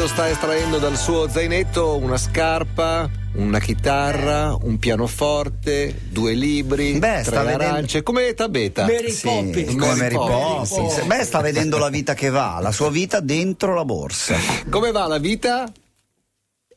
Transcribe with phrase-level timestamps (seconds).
[0.00, 6.98] Riccardo sta estraendo dal suo zainetto una scarpa, una chitarra, un pianoforte, due libri, Beh,
[7.20, 8.86] tre sta vedendo- arance, come Tabeta.
[8.86, 9.76] Mary Sì, Poppins.
[9.76, 10.68] come Mary Poppins.
[10.70, 11.02] Poppins.
[11.02, 14.36] Beh, sta vedendo la vita che va, la sua vita dentro la borsa.
[14.70, 15.70] Come va la vita?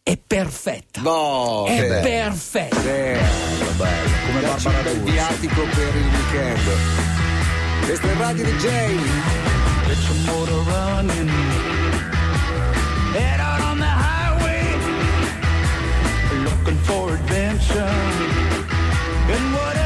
[0.04, 1.00] È perfetta.
[1.00, 2.02] Boh, è bello.
[2.02, 2.80] perfetta.
[2.82, 4.12] Bello, bello.
[4.26, 7.86] Come Dacci Barbara un viatico per il weekend.
[7.86, 8.68] Questo è Radio DJ.
[9.88, 11.93] Get your motor running.
[13.14, 14.64] Head out on the highway.
[16.44, 17.94] Looking for adventure.
[19.36, 19.83] And whatever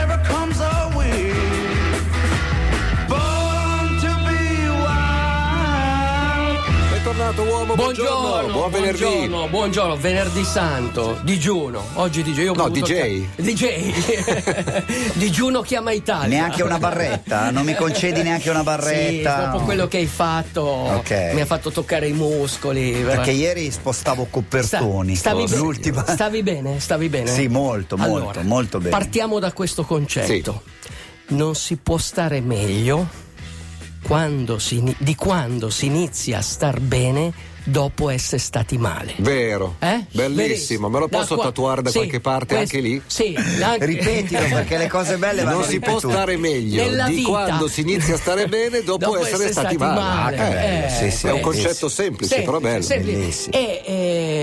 [7.28, 8.20] Bentornato uomo, buongiorno.
[8.20, 9.00] Buongiorno, Buon venerdì.
[9.04, 12.44] buongiorno, buongiorno, venerdì santo, digiuno, oggi digiuno.
[12.46, 13.28] Io ho No, DJ.
[13.36, 15.12] ca- DJ.
[15.16, 16.38] digiuno chiama Italia.
[16.38, 17.52] Neanche una barretta?
[17.52, 19.36] Non mi concedi neanche una barretta?
[19.44, 21.32] Sì, dopo quello che hai fatto Ok.
[21.34, 22.92] mi ha fatto toccare i muscoli.
[22.92, 23.32] Perché veramente.
[23.32, 25.14] ieri spostavo copertoni.
[25.16, 25.58] Sta- stavi, bene?
[25.58, 26.06] L'ultima.
[26.08, 26.80] stavi bene?
[26.80, 27.30] Stavi bene?
[27.30, 28.90] Sì, molto, molto, Allora, molto bene.
[28.92, 30.62] Partiamo da questo concetto.
[31.30, 33.26] Non si può stare meglio
[34.08, 39.14] quando si di quando si inizia a star bene dopo essere stati male.
[39.18, 39.76] Vero.
[39.80, 40.06] Eh?
[40.14, 40.88] Bellissimo.
[40.88, 43.02] Me lo Da posso qua- tatuare da sì, qualche parte questo- anche lì?
[43.06, 43.36] Sì,
[43.80, 47.28] Ripetilo perché le cose belle vanno Non si può stare meglio Nella di vita.
[47.28, 50.38] quando si inizia a stare bene dopo, essere, stati, male.
[50.38, 50.86] male.
[50.86, 52.82] Eh, sì, sì, è un concetto semplice, però bello.
[52.84, 53.50] semplice.
[53.50, 53.82] E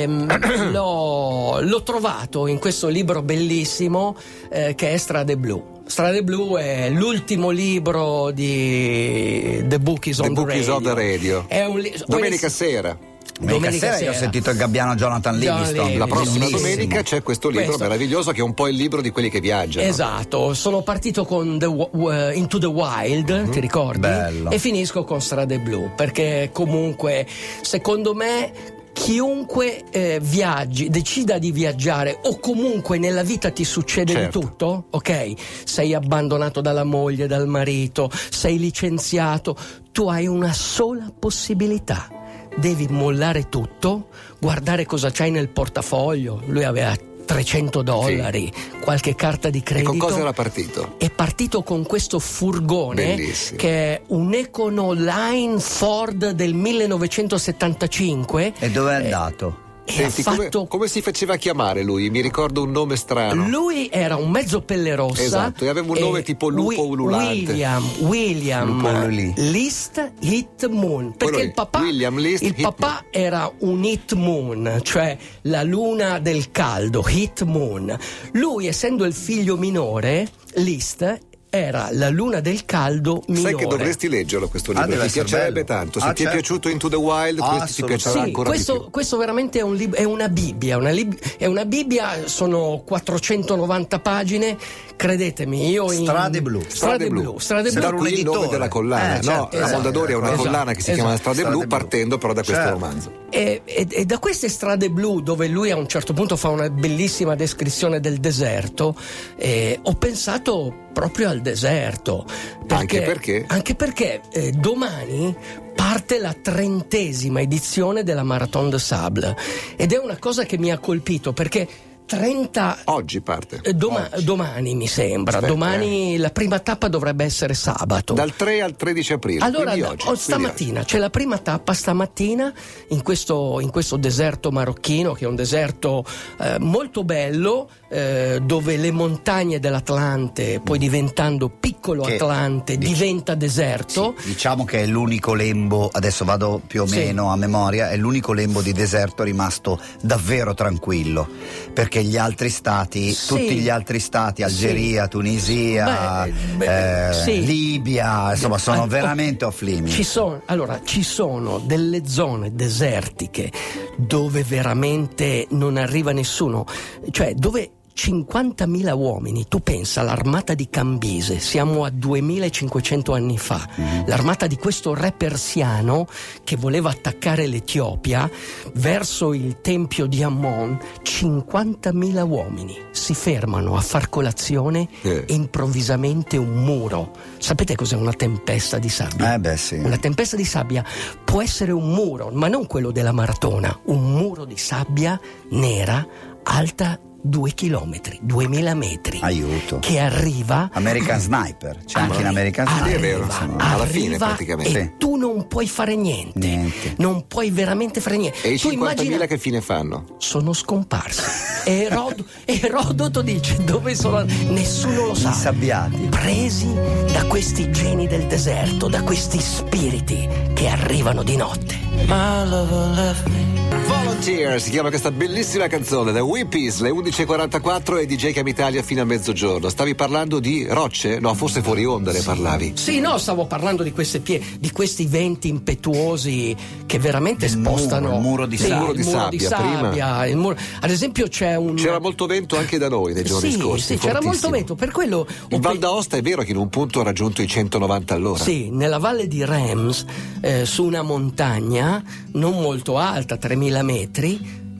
[0.02, 0.26] ehm,
[0.72, 4.14] l'ho, l'ho trovato in questo libro bellissimo
[4.50, 5.73] eh, che è Strade Blu.
[5.86, 10.82] Strade Blu è l'ultimo libro di The Book is The on the, Book is on
[10.82, 11.44] the radio.
[11.46, 12.96] È un li- Domenica sera.
[13.40, 15.98] Domenica, sera, io ho sentito il gabbiano Jonathan Livingston.
[15.98, 17.82] La prossima domenica c'è questo libro Questo.
[17.82, 19.86] meraviglioso che è un po' il libro di quelli che viaggiano.
[19.86, 24.00] Esatto, sono partito con The uh, Into the Wild, ti ricordi?
[24.00, 24.50] Bello.
[24.50, 27.26] E finisco con Strade Blu, perché comunque
[27.60, 28.52] secondo me
[28.94, 34.38] chiunque eh, viaggi, decida di viaggiare o comunque nella vita ti succede Certo.
[34.38, 35.32] di tutto, ok?
[35.64, 39.56] Sei abbandonato dalla moglie, dal marito, sei licenziato,
[39.92, 42.08] tu hai una sola possibilità.
[42.56, 44.08] Devi mollare tutto,
[44.40, 46.40] guardare cosa c'hai nel portafoglio.
[46.46, 50.94] Lui aveva 300 dollari, qualche carta di E credito con cosa era partito?
[50.98, 53.58] è partito con questo furgone Bellissimo.
[53.58, 59.62] che è un Econoline Ford del 1975 E dove è andato?
[59.86, 62.10] Senti, ha come, fatto come si faceva a chiamare lui?
[62.10, 63.46] Mi ricordo un nome strano.
[63.48, 67.52] lui era un mezzo pelle rossa Esatto, e aveva un nome tipo lupo ululante.
[67.52, 69.32] William, William.
[69.36, 75.62] List Hit Moon perché il papà, List il papà era un Hit Moon cioè la
[75.62, 77.96] luna del caldo Hit Moon
[78.32, 81.18] lui essendo il figlio minore List
[81.54, 85.12] era la luna del caldo minore Sai che dovresti leggerlo questo Ah, libro, deve ti
[85.12, 85.64] piacerebbe bello.
[85.66, 86.00] tanto.
[86.00, 86.38] Se Ah, ti è certo.
[86.40, 88.90] piaciuto Into the Wild, Ah, questo ti piacerà Sì, ancora di questo, più.
[88.90, 94.00] questo veramente è, un lib- è una Bibbia, una lib- è una Bibbia, sono 490
[94.00, 94.56] pagine,
[94.96, 96.02] credetemi, io in...
[96.04, 96.62] Strade blu.
[96.66, 97.88] Strade blu, strade Da blu.
[97.90, 98.48] un qui il nome editore.
[98.50, 99.22] della collana, Eh, no?
[99.22, 100.96] certo, la esatto, Mondadori è una esatto, collana che si esatto.
[100.96, 101.68] chiama Strade, Strade Blu, Blu.
[101.78, 102.78] partendo però da questo Certo.
[102.78, 103.12] romanzo.
[103.30, 106.70] E, e- e da queste strade blu, dove lui a un certo punto fa una
[106.70, 108.94] bellissima descrizione del deserto,
[109.36, 112.24] eh, ho pensato proprio al deserto.
[112.68, 113.44] Anche perché?
[113.46, 115.36] Anche perché eh, domani
[115.74, 119.36] parte la trentesima edizione della Marathon de Sable
[119.76, 121.68] ed è una cosa che mi ha colpito perché
[122.06, 123.60] 30 Oggi parte.
[123.62, 128.12] eh, doma- domani mi sembra, Aspetta, domani la prima tappa dovrebbe essere sabato.
[128.14, 129.44] Dal 3 al 13 aprile.
[129.44, 132.52] Allora, quindi oggi, oh, stamattina c'è la prima tappa stamattina
[132.88, 136.04] in questo, in questo deserto marocchino, che è un deserto
[136.40, 143.34] eh, molto bello, eh, dove le montagne dell'Atlante, poi diventando piccolo Che- Atlante, dici- diventa
[143.34, 144.14] deserto.
[144.24, 146.96] Diciamo che è l'unico lembo, adesso vado più o Sì.
[146.96, 151.26] meno a memoria, è l'unico lembo di deserto rimasto davvero tranquillo,
[151.72, 153.26] perché gli altri stati, Sì.
[153.28, 157.44] tutti gli altri stati, Algeria, Tunisia, Beh, beh, eh, sì.
[157.44, 159.92] Libia, insomma sono Ah, veramente off limit.
[159.92, 163.50] Ci sono, allora, ci sono delle zone desertiche
[163.96, 166.66] dove veramente non arriva nessuno,
[167.10, 173.66] cioè dove 50.000 uomini, tu pensa all'armata di Cambise, siamo a 2500 anni fa,
[174.06, 176.06] l'armata di questo re persiano
[176.42, 178.28] che voleva attaccare l'Etiopia
[178.74, 185.24] verso il tempio di Ammon, 50.000 uomini si fermano a far colazione Eh.
[185.28, 187.12] e improvvisamente un muro.
[187.38, 189.34] Sapete cos'è una tempesta di sabbia?
[189.34, 189.74] Eh beh sì.
[189.76, 190.84] Una tempesta di sabbia
[191.24, 195.18] può essere un muro, ma non quello della maratona, un muro di sabbia
[195.50, 196.06] nera
[196.44, 199.18] alta due chilometri, duemila metri.
[199.22, 199.78] Aiuto.
[199.78, 200.68] Che arriva.
[200.74, 202.94] American Sniper, c'è anche in American Sì, Sniper.
[202.96, 204.78] è vero, arriva- sono alla fine arriva praticamente.
[204.78, 204.90] E Sì.
[204.98, 206.38] tu non puoi fare niente.
[206.38, 206.94] Niente.
[206.98, 208.42] Non puoi veramente fare niente.
[208.42, 210.04] E i tu 50.000 immagina che fine fanno?
[210.18, 211.22] sono scomparsi.
[211.64, 214.22] E Erod- Erodoto dice dove sono.
[214.48, 215.28] Nessuno lo sa.
[215.28, 216.08] Insabbiati.
[216.10, 216.70] Presi
[217.10, 221.78] da questi geni del deserto, da questi spiriti che arrivano di notte.
[222.06, 223.92] My lover left me.
[224.14, 229.02] Volunteer si chiama questa bellissima canzone The Whippies, le 11.44 e DJ Cam Italia fino
[229.02, 229.68] a mezzogiorno.
[229.68, 231.18] Stavi parlando di rocce?
[231.18, 232.74] No, forse fuori onda ne parlavi.
[232.76, 236.54] Sì, no, stavo parlando di, queste pie- di questi venti impetuosi
[236.86, 238.92] che veramente Il muro, spostano il muro di Sì, sabbia.
[238.92, 242.88] Il muro di di sabbia, muro- Ad esempio c'è un C'era molto vento anche da
[242.88, 243.86] noi nei giorni sì, scorsi.
[243.94, 244.52] Sì, c'era molto fortissimo.
[244.52, 247.48] vento, per quello In Val d'Aosta è vero che in un punto ha raggiunto i
[247.48, 248.42] 190 all'ora.
[248.42, 250.04] Sì, nella valle di Reims,
[250.40, 252.00] eh, su una montagna
[252.34, 254.03] non molto alta, 3000 metri,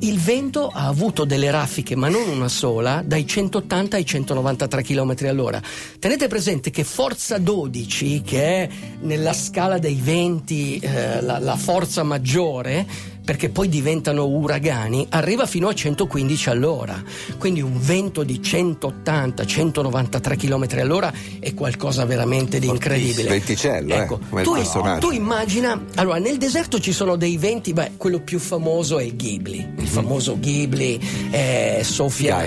[0.00, 5.14] il vento ha avuto delle raffiche, ma non una sola, dai 180 ai 193 km
[5.22, 5.62] all'ora.
[5.98, 8.68] Tenete presente che forza 12, che è
[9.00, 12.86] nella scala dei venti eh, la, la forza maggiore,
[13.24, 17.02] perché poi diventano uragani, arriva fino a 115 all'ora.
[17.38, 23.30] Quindi un vento di 180-193 km all'ora è qualcosa veramente di incredibile.
[23.30, 24.54] Venticello, eh, ecco, il tu,
[24.98, 29.16] tu immagina, allora nel deserto ci sono dei venti, beh, quello più famoso è il
[29.16, 31.00] Ghibli, il famoso Ghibli,
[31.30, 32.46] eh, Sofia,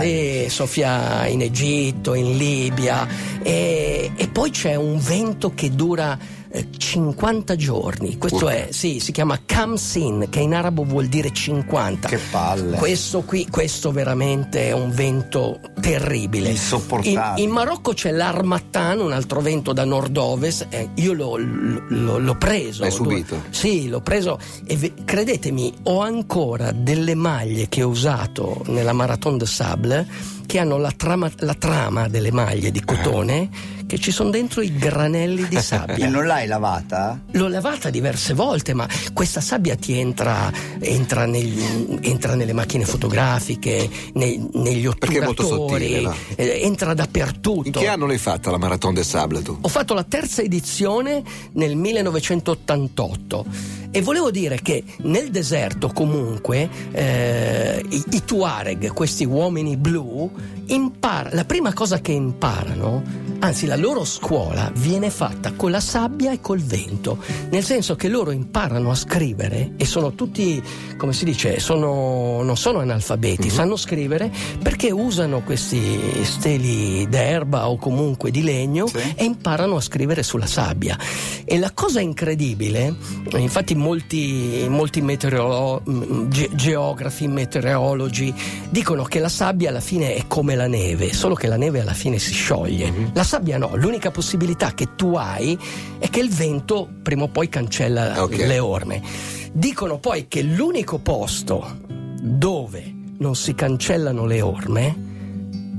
[0.00, 3.08] sì, Sofia in Egitto, in Libia,
[3.42, 6.39] e, e poi c'è un vento che dura eh,
[6.76, 8.56] 50 giorni, questo Urca.
[8.56, 12.08] è, sì, si chiama Kamsin, che in arabo vuol dire 50.
[12.08, 12.76] Che palle.
[12.76, 16.48] Questo qui, questo veramente è un vento terribile.
[16.50, 17.40] Insopportabile.
[17.42, 20.66] In, in Marocco c'è l'Armattan, un altro vento da nord-ovest.
[20.70, 22.82] eh, io l'ho, l'ho- l'ho preso.
[22.82, 23.42] L'hai subito?
[23.50, 29.38] Sì, l'ho preso e ve- credetemi, ho ancora delle maglie che ho usato nella Marathon
[29.38, 30.06] de Sable
[30.46, 33.48] che hanno la trama, la trama delle maglie di cotone
[33.90, 36.08] che ci sono dentro i granelli di E sabbia.
[36.08, 37.20] non l'hai lavata?
[37.32, 40.48] L'ho lavata diverse volte, ma questa sabbia ti entra,
[40.78, 45.48] entra, negli- entra nelle macchine fotografiche, nei- negli otturatori,
[46.04, 47.66] sottile, eh, entra dappertutto.
[47.66, 49.58] In che anno l'hai fatta la Marathon del Sable tu?
[49.60, 51.22] Ho fatto la terza edizione
[51.54, 53.44] nel 1988
[53.90, 60.30] e volevo dire che nel deserto comunque eh, i, i Tuareg, questi uomini blu,
[60.66, 63.02] impara, la prima cosa che imparano,
[63.40, 67.18] anzi la loro scuola viene fatta con la sabbia e col vento,
[67.50, 70.62] nel senso che loro imparano a scrivere e sono tutti,
[70.96, 74.30] come si dice, sono, non sono analfabeti, sanno scrivere
[74.62, 78.98] perché usano questi steli d'erba o comunque di legno Sì.
[79.16, 80.98] e imparano a scrivere sulla sabbia.
[81.44, 82.94] E la cosa incredibile,
[83.36, 88.32] infatti molti, molti meteorolo- mm, ge- geografi, meteorologi
[88.68, 91.94] dicono che la sabbia alla fine è come la neve, solo che la neve alla
[91.94, 92.92] fine si scioglie.
[93.14, 95.56] La sabbia no, l'unica possibilità che tu hai
[96.00, 98.38] è che il vento prima o poi cancella Ok.
[98.38, 99.00] le orme.
[99.52, 101.78] Dicono poi che l'unico posto
[102.20, 105.08] dove non si cancellano le orme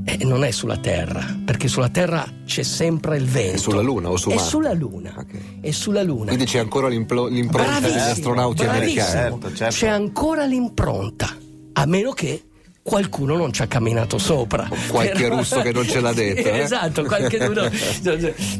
[0.06, 3.56] eh, non è sulla Terra, perché sulla Terra c'è sempre il vento.
[3.56, 4.50] È sulla Luna o su È Marte?
[4.50, 5.13] sulla Luna.
[5.18, 5.59] Ok.
[5.59, 6.25] È sulla Luna.
[6.27, 9.03] Quindi c'è ancora l'impronta degli astronauti bravissimo.
[9.03, 9.12] americani.
[9.42, 9.75] Certo, certo.
[9.75, 11.36] C'è ancora l'impronta,
[11.74, 12.44] a meno che
[12.83, 14.67] qualcuno non ci ha camminato sopra.
[14.89, 16.59] qualche russo che non ce l'ha detto, eh?
[16.71, 17.69] Esatto, qualcheduno.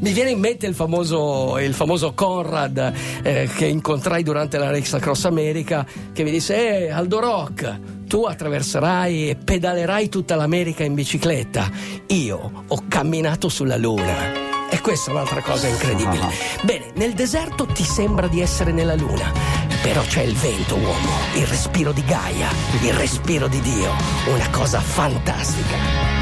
[0.02, 4.96] Mi viene in mente il famoso, il famoso Conrad eh, che incontrai durante la Race
[4.96, 7.80] Across America che mi disse: Eh, Aldo Rock.
[8.12, 11.72] Tu attraverserai e pedalerai tutta l'America in bicicletta.
[12.08, 14.50] Io ho camminato sulla Luna.
[14.70, 16.28] E questa è un'altra cosa incredibile.
[16.64, 19.32] Bene, nel deserto ti sembra di essere nella Luna,
[19.82, 22.50] però c'è il vento, uomo, il respiro di Gaia,
[22.82, 23.92] il respiro di Dio,
[24.28, 26.20] una cosa fantastica.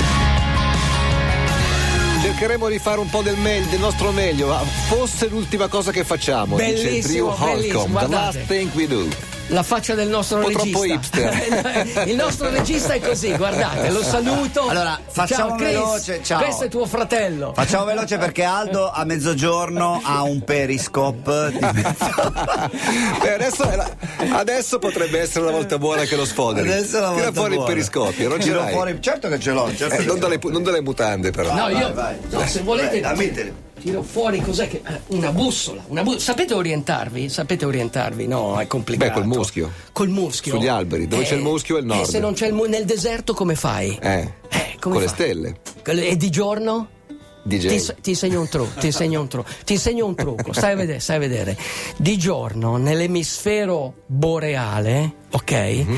[2.21, 4.53] Cercheremo di fare un po' del, meglio, del nostro meglio.
[4.87, 6.57] Fosse l'ultima cosa che facciamo.
[6.57, 7.99] dice Bellissimo, Drew bellissimo, Holcomb.
[7.99, 9.28] The last thing we do.
[9.51, 10.61] La faccia del nostro regista.
[10.61, 12.03] troppo hipster.
[12.07, 14.67] il nostro regista è così, guardate, lo saluto.
[14.67, 15.69] Allora, facciamo ciao, Chris.
[15.71, 16.41] veloce, ciao.
[16.43, 17.53] Questo è tuo fratello.
[17.55, 21.49] Facciamo veloce perché Aldo a mezzogiorno ha un periscope.
[23.21, 23.89] Beh, adesso, la-
[24.37, 26.69] adesso potrebbe essere una volta buona che lo sfoderi.
[26.71, 27.69] Adesso è una Tira volta fuori buona.
[27.69, 28.71] il periscopio, non ce l'hai.
[28.71, 31.49] fuori- Certo che ce l'ho, certo Eh, non, dalle, non dalle mutande, però.
[31.53, 32.15] No, vai, io vai.
[32.29, 33.53] no, se volete damiteli.
[33.79, 37.29] Tiro fuori cos'è che eh, una bussola, una bu- sapete orientarvi?
[37.29, 38.27] Sapete orientarvi?
[38.27, 39.09] No, è complicato.
[39.11, 39.71] Beh, col muschio.
[39.91, 40.55] Col muschio.
[40.55, 42.01] Sugli alberi, dove c'è il muschio è il nord.
[42.01, 43.97] E se non c'è il mu- nel deserto come fai?
[44.01, 45.15] Eh, Eh, come con le fai?
[45.15, 45.59] stelle.
[45.83, 46.87] E di giorno?
[47.47, 47.57] Ti,
[48.01, 50.99] ti insegno un trucco, ti insegno un trucco, ti insegno un trucco, stai a vedere,
[50.99, 51.57] stai a vedere.
[51.97, 55.51] Di giorno nell'emisfero boreale, ok?
[55.51, 55.97] Mhm.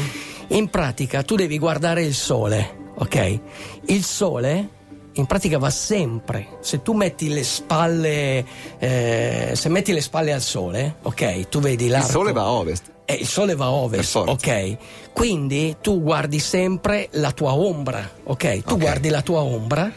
[0.50, 3.40] In pratica tu devi guardare il sole, ok?
[3.88, 4.68] Il sole
[5.13, 6.48] in pratica va sempre.
[6.62, 8.46] Se tu metti le spalle,
[8.80, 11.48] eh, se metti le spalle al sole, ok?
[11.50, 12.10] Tu vedi Il l'arco.
[12.10, 12.89] sole va a ovest.
[13.06, 14.77] Eh, il sole va a ovest, ok?
[15.12, 18.63] Quindi tu guardi sempre la tua ombra, ok?
[18.63, 18.80] Tu Ok.
[18.80, 19.91] guardi la tua ombra.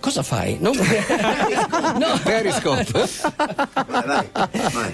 [0.00, 0.58] Cosa fai?
[0.60, 0.76] Non...
[1.98, 2.20] no.
[2.22, 2.86] Periscope.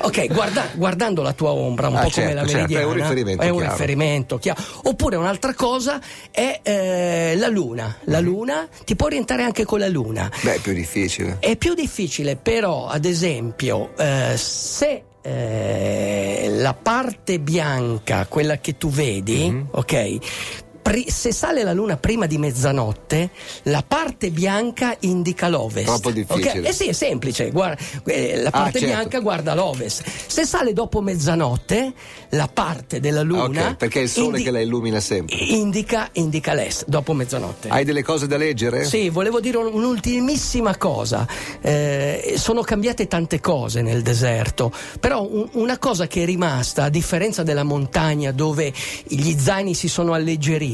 [0.01, 2.87] Ok, guarda- guardando la tua ombra, un Ah, po' certo, come la certo, meridiana, è
[2.87, 3.73] un riferimento è un chiaro.
[3.73, 4.63] riferimento chiaro.
[4.85, 7.97] Oppure un'altra cosa è eh, la luna.
[8.05, 10.31] La luna ti può orientare anche con la luna.
[10.43, 11.37] Beh, è più difficile.
[11.41, 18.89] È più difficile, però, ad esempio, eh, se eh, la parte bianca, quella che tu
[18.91, 19.67] vedi, Mhm.
[19.71, 20.17] ok?
[20.85, 23.31] Pri- se sale la luna prima di mezzanotte,
[23.65, 25.87] la parte bianca indica l'ovest.
[25.87, 26.61] Troppo difficile.
[26.61, 26.67] ok?
[26.69, 27.51] Eh sì, è semplice.
[27.51, 28.95] guarda, eh, la Ah, parte certo.
[28.95, 30.03] bianca guarda l'ovest.
[30.27, 31.93] Se sale dopo mezzanotte,
[32.31, 33.69] la parte della luna.
[33.71, 35.37] ok, perché è il sole indi- che la illumina sempre.
[35.37, 37.69] Indica, indica l'est dopo mezzanotte.
[37.71, 38.85] Hai delle cose da leggere?
[38.85, 41.27] Sì, volevo dire un- un'ultimissima cosa.
[41.63, 46.89] Eh, sono cambiate tante cose nel deserto, però un- una cosa che è rimasta, a
[46.91, 48.71] differenza della montagna dove
[49.07, 50.73] gli zaini si sono alleggeriti,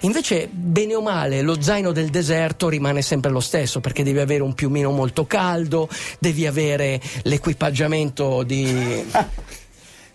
[0.00, 4.42] invece bene o male lo zaino del deserto rimane sempre lo stesso perché devi avere
[4.42, 9.04] un piumino molto caldo, devi avere l'equipaggiamento di...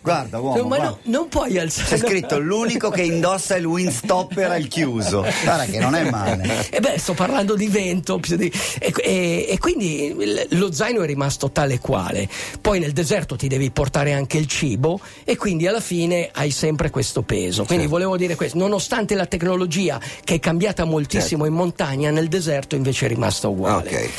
[0.06, 0.56] Guarda, uomo.
[0.58, 0.86] No, ma guarda.
[0.90, 1.88] no, non puoi alzare...
[1.90, 5.26] C'è scritto l'unico che indossa il windstopper al chiuso.
[5.44, 6.70] Guarda che non è male.
[6.70, 10.16] E beh, sto parlando di vento e, e- e quindi
[10.50, 12.30] lo zaino è rimasto tale quale.
[12.62, 16.90] Poi nel deserto ti devi portare anche il cibo e quindi alla fine hai sempre
[16.92, 17.66] questo peso.
[17.66, 22.76] Quindi volevo dire questo, nonostante la tecnologia che è cambiata moltissimo in montagna, nel deserto
[22.76, 23.90] invece è rimasta Ah, uguale.
[23.90, 24.10] ok.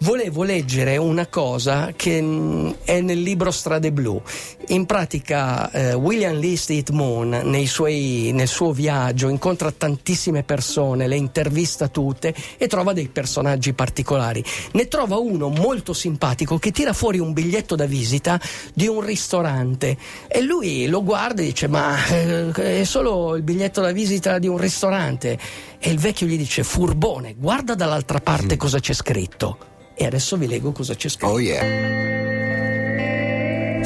[0.00, 4.20] Volevo leggere una cosa che mh, è nel libro Strade Blu.
[4.68, 11.08] In pratica eh, William Lee State Moon nei suoi- nel suo viaggio incontra tantissime persone,
[11.08, 14.44] le intervista tutte e trova dei personaggi particolari.
[14.72, 18.38] Ne trova uno molto simpatico che tira fuori un biglietto da visita
[18.74, 19.96] di un ristorante
[20.28, 24.46] e lui lo guarda e dice ma eh, è solo il biglietto da visita di
[24.46, 25.38] un ristorante
[25.78, 30.46] e il vecchio gli dice furbone guarda dall'altra parte cosa c'è scritto e adesso vi
[30.46, 32.04] leggo cosa c'è scritto Oh yeah.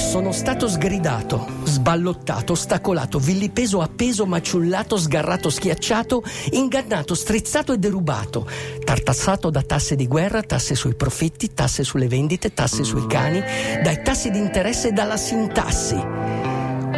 [0.00, 8.49] sono stato sgridato, sballottato, ostacolato, villipeso, appeso, maciullato, sgarrato, schiacciato, ingannato, strizzato e derubato,
[8.83, 13.40] tartassato da tasse di guerra, tasse sui profitti, tasse sulle vendite, tasse sui cani,
[13.83, 16.29] dai tassi di interesse e dalla sintassi.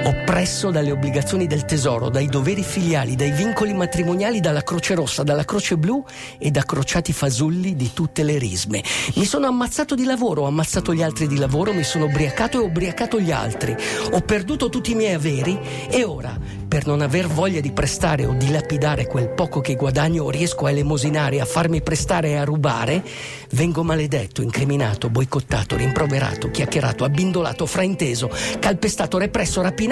[0.04, 5.44] Oppresso dalle obbligazioni del tesoro, dai doveri filiali, dai vincoli matrimoniali, dalla Croce Rossa, dalla
[5.44, 6.04] Croce Blu
[6.38, 8.82] e da crociati fasulli di tutte le risme.
[9.14, 12.62] Mi sono ammazzato di lavoro, ho ammazzato gli altri di lavoro, mi sono ubriacato e
[12.62, 13.76] ho ubriacato gli altri.
[14.10, 15.56] Ho perduto tutti i miei averi
[15.88, 20.30] e ora, per non aver voglia di prestare o dilapidare quel poco che guadagno o
[20.30, 23.04] riesco a elemosinare, a farmi prestare e a rubare,
[23.50, 29.90] vengo maledetto, incriminato, boicottato, rimproverato, chiacchierato, abbindolato, frainteso, calpestato, represso, rapinato,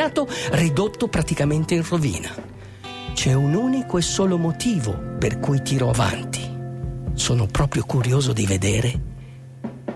[0.52, 2.30] ridotto praticamente in rovina.
[3.12, 6.48] C'è un unico e solo motivo per cui tiro avanti.
[7.14, 9.00] Sono proprio curioso di vedere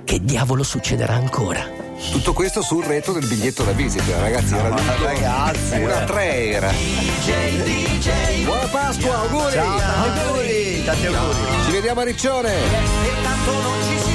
[0.05, 1.83] che diavolo succederà ancora.
[2.11, 4.55] Tutto questo sul retro del biglietto da visita, ragazzi.
[4.55, 5.05] Era ma lungo.
[5.05, 6.07] ragazzi, una eh.
[6.07, 6.73] tre era.
[8.45, 9.53] Buona Pasqua, auguri!
[9.53, 11.65] Ciao, tanti auguri, tanti auguri.
[11.65, 14.14] Ci vediamo a Riccione!